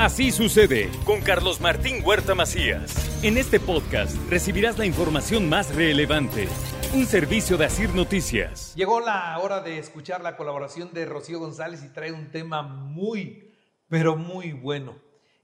[0.00, 3.22] Así sucede con Carlos Martín Huerta Macías.
[3.22, 6.48] En este podcast recibirás la información más relevante.
[6.94, 8.74] Un servicio de Asir Noticias.
[8.76, 13.52] Llegó la hora de escuchar la colaboración de Rocío González y trae un tema muy,
[13.90, 14.96] pero muy bueno.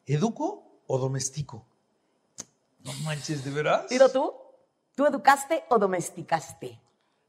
[0.07, 1.67] ¿Educo o domestico?
[2.83, 3.85] No manches, ¿de veras?
[3.91, 4.33] Pero tú,
[4.95, 6.81] ¿tú educaste o domesticaste?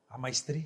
[0.07, 0.65] A maestría.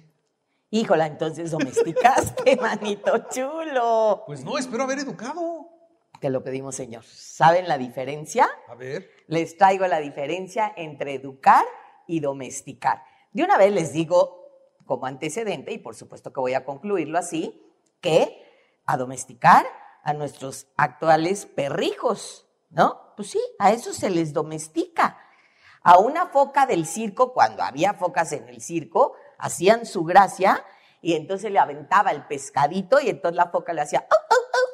[0.70, 4.26] Híjola, entonces domesticaste, manito chulo.
[4.28, 5.71] Pues no, espero haber educado.
[6.22, 7.04] Te lo pedimos, señor.
[7.04, 8.48] ¿Saben la diferencia?
[8.68, 9.10] A ver.
[9.26, 11.66] Les traigo la diferencia entre educar
[12.06, 13.04] y domesticar.
[13.32, 17.60] De una vez les digo como antecedente, y por supuesto que voy a concluirlo así,
[18.02, 18.40] que
[18.86, 19.66] a domesticar
[20.04, 23.14] a nuestros actuales perrijos, ¿no?
[23.16, 25.18] Pues sí, a eso se les domestica.
[25.82, 30.64] A una foca del circo, cuando había focas en el circo, hacían su gracia
[31.02, 34.36] y entonces le aventaba el pescadito y entonces la foca le hacía, "Oh, oh, oh,
[34.36, 34.71] oh, oh, oh",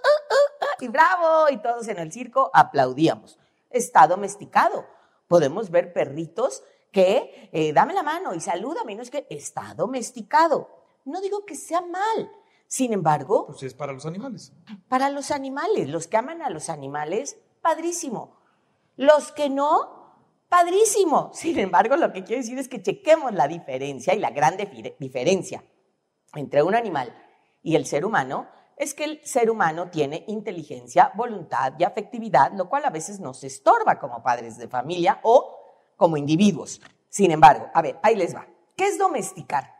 [0.81, 3.39] y bravo, y todos en el circo aplaudíamos.
[3.69, 4.85] Está domesticado.
[5.27, 10.69] Podemos ver perritos que eh, dame la mano y salúdame, no es que está domesticado.
[11.05, 12.31] No digo que sea mal.
[12.67, 14.51] Sin embargo, Pues es para los animales.
[14.89, 18.35] para los animales, los que aman a los animales, padrísimo.
[18.97, 20.15] Los que no,
[20.49, 21.31] padrísimo.
[21.33, 24.57] Sin embargo, lo que quiero decir es que chequemos la diferencia y la gran
[24.99, 25.63] diferencia
[26.35, 27.13] entre un animal
[27.63, 32.69] y el ser humano es que el ser humano tiene inteligencia, voluntad y afectividad, lo
[32.69, 35.55] cual a veces nos estorba como padres de familia o
[35.97, 36.79] como individuos.
[37.09, 38.47] Sin embargo, a ver, ahí les va.
[38.75, 39.73] ¿Qué es domesticar?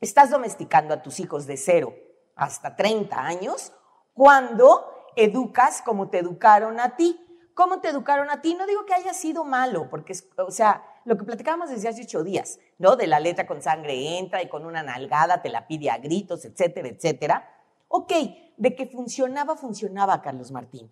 [0.00, 1.94] Estás domesticando a tus hijos de 0
[2.34, 3.72] hasta 30 años
[4.14, 7.18] cuando educas como te educaron a ti.
[7.54, 8.54] ¿Cómo te educaron a ti?
[8.54, 12.02] No digo que haya sido malo, porque, es- o sea, lo que platicábamos desde hace
[12.02, 12.96] ocho días, ¿no?
[12.96, 16.44] De la letra con sangre entra y con una nalgada te la pide a gritos,
[16.44, 17.48] etcétera, etcétera.
[17.94, 18.10] Ok,
[18.56, 20.90] de que funcionaba, funcionaba, Carlos Martín.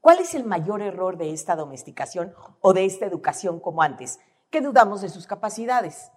[0.00, 4.18] ¿Cuál es el mayor error de esta domesticación o de esta educación como antes?
[4.50, 6.10] Que dudamos de sus capacidades.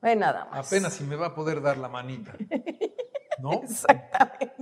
[0.00, 0.66] Ay, nada más.
[0.66, 2.34] Apenas si me va a poder dar la manita.
[3.40, 3.52] ¿No?
[3.62, 4.56] Exactamente.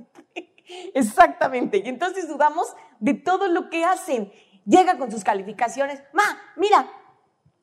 [0.95, 1.83] Exactamente.
[1.85, 4.33] Y entonces dudamos de todo lo que hacen.
[4.67, 6.03] Llega con sus calificaciones.
[6.13, 6.25] Ma,
[6.57, 6.91] mira,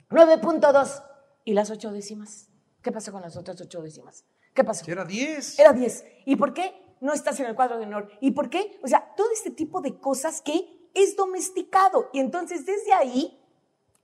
[0.09, 1.03] 9.2.
[1.43, 2.47] ¿Y las ocho décimas?
[2.81, 4.23] ¿Qué pasó con las otras ocho décimas?
[4.59, 4.91] ¿Qué pasó?
[4.91, 5.57] Era 10.
[5.57, 6.05] Era 10.
[6.25, 8.11] ¿Y por qué no estás en el cuadro de honor?
[8.19, 8.77] ¿Y por qué?
[8.83, 12.09] O sea, todo este tipo de cosas que es domesticado.
[12.11, 13.41] Y entonces desde ahí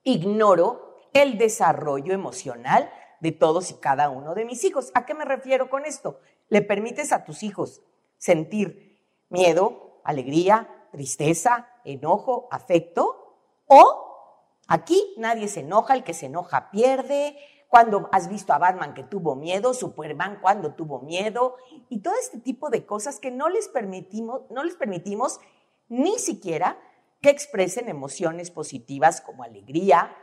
[0.03, 2.89] ignoro el desarrollo emocional
[3.19, 4.91] de todos y cada uno de mis hijos.
[4.93, 6.21] ¿A qué me refiero con esto?
[6.47, 7.81] Le permites a tus hijos
[8.17, 16.72] sentir miedo, alegría, tristeza, enojo, afecto, o aquí nadie se enoja, el que se enoja
[16.72, 17.35] pierde.
[17.75, 21.57] Cuando has visto a Batman que tuvo miedo, Superman cuando tuvo miedo,
[21.89, 25.41] y todo este tipo de cosas que no les permitimos, no les permitimos
[25.89, 26.79] ni siquiera
[27.19, 30.15] que expresen emociones positivas como alegría,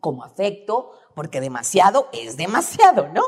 [0.00, 3.22] como afecto, porque demasiado es demasiado, ¿no?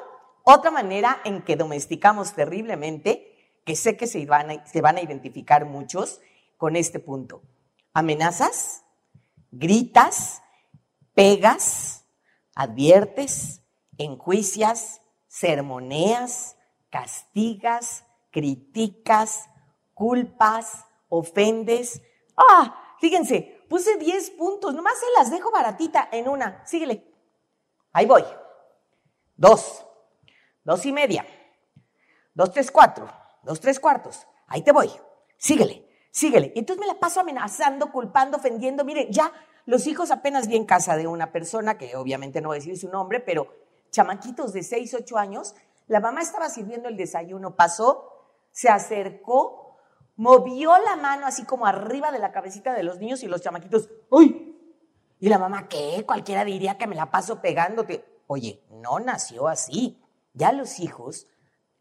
[0.44, 5.00] Otra manera en que domesticamos terriblemente, que sé que se van a, se van a
[5.00, 6.20] identificar muchos
[6.58, 7.40] con este punto.
[7.94, 8.84] Amenazas,
[9.50, 10.42] gritas,
[11.14, 12.05] pegas,
[12.56, 13.62] adviertes,
[13.98, 16.56] enjuicias, sermoneas,
[16.90, 19.48] castigas, criticas,
[19.94, 22.02] culpas, ofendes.
[22.36, 26.66] Ah, fíjense, puse 10 puntos, nomás se las dejo baratita en una.
[26.66, 27.14] Síguele.
[27.92, 28.24] Ahí voy.
[29.36, 29.84] Dos,
[30.64, 31.26] dos y media,
[32.32, 33.06] dos, tres, cuatro,
[33.42, 34.26] dos, tres cuartos.
[34.46, 34.90] Ahí te voy.
[35.36, 36.52] Síguele, síguele.
[36.54, 38.82] Y entonces me la paso amenazando, culpando, ofendiendo.
[38.82, 39.30] Miren, ya
[39.66, 42.78] los hijos apenas vi en casa de una persona, que obviamente no voy a decir
[42.78, 43.48] su nombre, pero
[43.90, 45.54] chamaquitos de 6, 8 años,
[45.88, 48.12] la mamá estaba sirviendo el desayuno, pasó,
[48.52, 49.76] se acercó,
[50.16, 53.90] movió la mano así como arriba de la cabecita de los niños y los chamaquitos,
[54.08, 54.56] ¡uy!
[55.18, 56.04] Y la mamá, ¿qué?
[56.06, 58.04] Cualquiera diría que me la paso pegándote.
[58.26, 60.02] Oye, no nació así.
[60.34, 61.26] Ya los hijos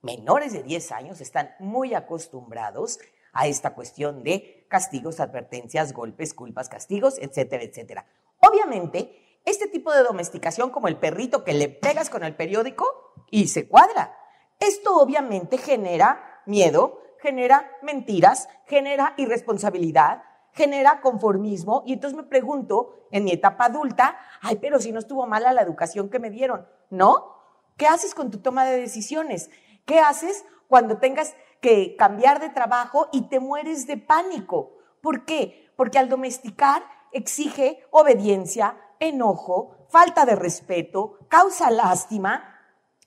[0.02, 3.00] menores de 10 años están muy acostumbrados
[3.34, 8.06] a esta cuestión de castigos, advertencias, golpes, culpas, castigos, etcétera, etcétera.
[8.40, 12.86] Obviamente, este tipo de domesticación, como el perrito que le pegas con el periódico
[13.30, 14.18] y se cuadra,
[14.60, 21.84] esto obviamente genera miedo, genera mentiras, genera irresponsabilidad, genera conformismo.
[21.86, 25.62] Y entonces me pregunto, en mi etapa adulta, ay, pero si no estuvo mala la
[25.62, 27.36] educación que me dieron, ¿no?
[27.78, 29.50] ¿Qué haces con tu toma de decisiones?
[29.86, 31.36] ¿Qué haces cuando tengas
[31.66, 34.78] que cambiar de trabajo y te mueres de pánico?
[35.02, 35.72] ¿Por qué?
[35.76, 42.56] Porque al domesticar exige obediencia, enojo, falta de respeto, causa lástima.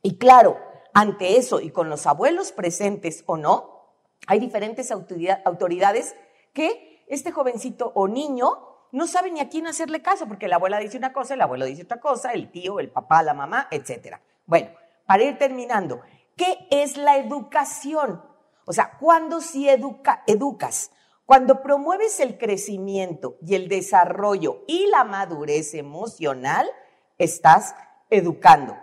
[0.03, 0.59] Y claro,
[0.93, 3.95] ante eso y con los abuelos presentes o no,
[4.27, 6.17] hay diferentes autoridades
[6.53, 10.81] que este jovencito o niño no sabe ni a quién hacerle caso, porque la abuela
[10.81, 14.17] dice una cosa, el abuelo dice otra cosa, el tío, el papá, la mamá, etc.
[14.47, 14.71] Bueno,
[15.07, 16.01] para ir terminando,
[16.37, 18.28] ¿qué es la educación?
[18.69, 20.91] O sea, cuando si educa, educas,
[21.25, 26.69] cuando promueves el crecimiento y el desarrollo y la madurez emocional,
[27.17, 27.75] estás
[28.11, 28.76] educando.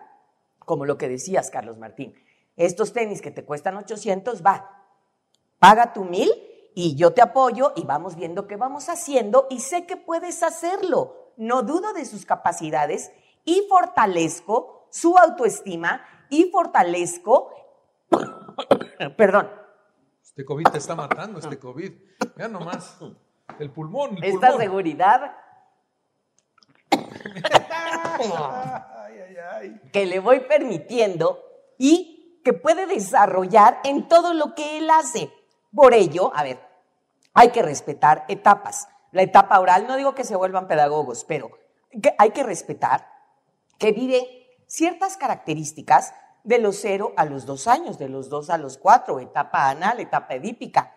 [0.58, 2.16] Como lo que decías, Carlos Martín.
[2.56, 4.88] Estos tenis que te cuestan 800, va,
[5.60, 6.32] paga tu mil
[6.74, 11.34] y yo te apoyo y vamos viendo qué vamos haciendo y sé que puedes hacerlo.
[11.38, 13.12] No dudo de sus capacidades
[13.44, 17.52] y fortalezco su autoestima y fortalezco,
[19.16, 19.65] perdón.
[20.36, 21.94] Este COVID te está matando, este COVID.
[22.36, 22.98] Ya nomás,
[23.58, 24.18] el pulmón.
[24.18, 25.34] El Esta seguridad
[29.94, 31.42] que le voy permitiendo
[31.78, 35.32] y que puede desarrollar en todo lo que él hace.
[35.74, 36.60] Por ello, a ver,
[37.34, 38.90] hay que respetar etapas.
[39.14, 41.50] La etapa oral, no digo que se vuelvan pedagogos, pero
[42.18, 43.08] hay que respetar
[43.78, 46.14] que vive ciertas características
[46.46, 50.00] de los cero a los dos años, de los dos a los cuatro, etapa anal,
[50.00, 50.96] etapa edípica,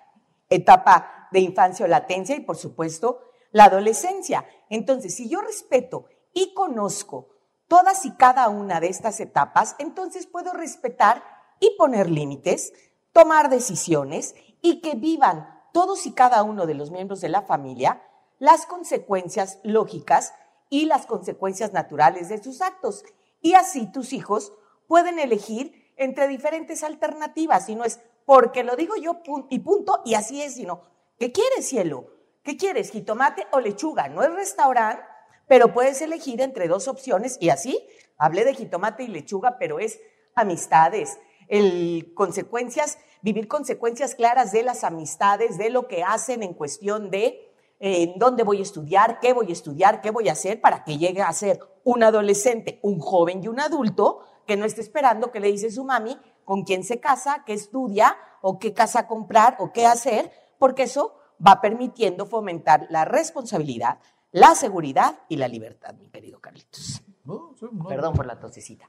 [0.49, 4.47] etapa de infancia o latencia y, por supuesto, la adolescencia.
[4.69, 7.31] Entonces, si yo respeto y conozco
[7.67, 11.25] todas y cada una de estas etapas, entonces puedo respetar
[11.61, 12.73] y poner límites,
[13.12, 18.03] tomar decisiones y que vivan todos y cada uno de los miembros de la familia
[18.39, 20.33] las consecuencias lógicas
[20.71, 23.05] y las consecuencias naturales de sus actos.
[23.41, 24.53] Y así tus hijos
[24.88, 30.14] pueden elegir entre diferentes alternativas y no es porque lo digo yo y punto y
[30.14, 30.82] así es, sino,
[31.19, 32.06] ¿qué quieres, cielo?
[32.43, 34.08] ¿Qué quieres, jitomate o lechuga?
[34.08, 35.02] No es restaurante,
[35.46, 37.79] pero puedes elegir entre dos opciones y así,
[38.17, 40.00] hablé de jitomate y lechuga, pero es
[40.35, 41.19] amistades,
[41.49, 47.52] el consecuencias, vivir consecuencias claras de las amistades, de lo que hacen en cuestión de
[47.81, 50.99] eh, dónde voy a estudiar, qué voy a estudiar, qué voy a hacer para que
[50.99, 55.41] llegue a ser un adolescente, un joven y un adulto que no esté esperando que
[55.41, 59.73] le dice su mami con quién se casa, qué estudia o qué casa comprar o
[59.75, 61.15] qué hacer, porque eso
[61.47, 64.00] va permitiendo fomentar la responsabilidad,
[64.33, 67.03] la seguridad y la libertad, mi querido Carlitos.
[67.87, 68.89] Perdón por la tosecita.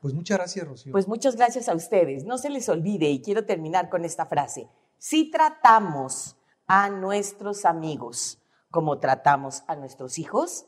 [0.00, 0.92] Pues muchas gracias, Rocío.
[0.92, 2.24] Pues muchas gracias a ustedes.
[2.24, 6.36] No se les olvide, y quiero terminar con esta frase, si tratamos
[6.68, 8.38] a nuestros amigos
[8.70, 10.66] como tratamos a nuestros hijos,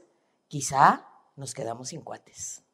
[0.49, 1.07] quizá
[1.37, 2.65] nos quedamos sin cuates.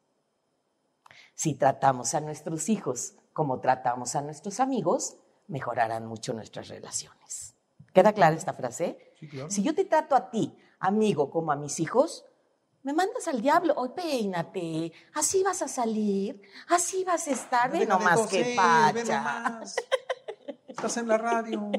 [1.39, 5.15] Si tratamos a nuestros hijos como tratamos a nuestros amigos,
[5.47, 7.55] mejorarán mucho nuestras relaciones.
[7.93, 9.13] ¿Queda clara esta frase?
[9.47, 12.25] Si yo te trato a ti, amigo, como a mis hijos,
[12.83, 17.85] me mandas al diablo, hoy peínate, así vas a salir, así vas a estar, ve
[17.85, 19.61] nomás que pacha.
[20.67, 21.71] Estás en la radio.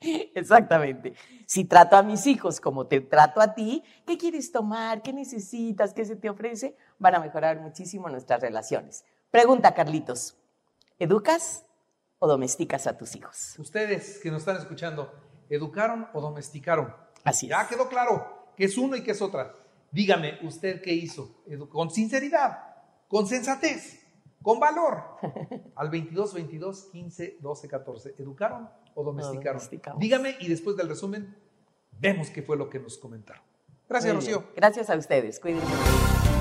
[0.34, 1.14] Exactamente.
[1.46, 5.00] Si trato a mis hijos como te trato a ti, ¿qué quieres tomar?
[5.00, 5.94] ¿Qué necesitas?
[5.94, 6.76] ¿Qué se te ofrece?
[6.98, 9.04] Van a mejorar muchísimo nuestras relaciones.
[9.30, 10.36] Pregunta, Carlitos.
[10.98, 11.64] ¿Educas
[12.18, 13.54] o domesticas a tus hijos?
[13.58, 15.12] Ustedes que nos están escuchando,
[15.50, 16.94] ¿educaron o domesticaron?
[17.24, 19.54] Así Ya quedó claro que es uno y que es otra.
[19.90, 21.42] Dígame, ¿usted qué hizo?
[21.70, 22.58] Con sinceridad,
[23.08, 24.06] con sensatez,
[24.42, 25.02] con valor.
[25.76, 28.14] Al 22, 22, 15, 12, 14.
[28.18, 29.60] ¿Educaron o domesticaron?
[29.98, 31.36] Dígame y después del resumen
[31.92, 33.42] vemos qué fue lo que nos comentaron.
[33.88, 34.44] Gracias, Rocío.
[34.54, 35.38] Gracias a ustedes.
[35.38, 36.15] Cuídense.